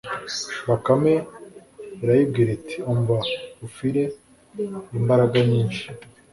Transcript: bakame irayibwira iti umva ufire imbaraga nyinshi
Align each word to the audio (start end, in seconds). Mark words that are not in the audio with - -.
bakame 0.69 1.13
irayibwira 2.01 2.49
iti 2.59 2.75
umva 2.91 3.17
ufire 3.67 4.03
imbaraga 4.99 5.37
nyinshi 5.49 5.85